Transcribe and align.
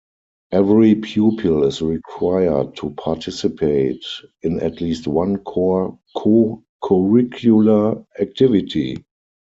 Every 0.51 0.95
pupil 0.95 1.63
is 1.65 1.79
required 1.83 2.75
to 2.77 2.89
participate 2.89 4.03
in 4.41 4.59
at 4.59 4.81
least 4.81 5.05
one 5.07 5.37
core 5.37 5.99
co-curricular 6.15 8.03
activity. 8.19 9.05